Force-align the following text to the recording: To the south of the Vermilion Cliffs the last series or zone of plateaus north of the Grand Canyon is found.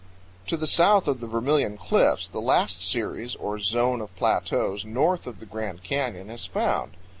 To 0.47 0.57
the 0.57 0.65
south 0.65 1.07
of 1.07 1.19
the 1.19 1.27
Vermilion 1.27 1.77
Cliffs 1.77 2.27
the 2.27 2.41
last 2.41 2.81
series 2.81 3.35
or 3.35 3.59
zone 3.59 4.01
of 4.01 4.15
plateaus 4.15 4.83
north 4.83 5.27
of 5.27 5.39
the 5.39 5.45
Grand 5.45 5.83
Canyon 5.83 6.31
is 6.31 6.47
found. 6.47 6.97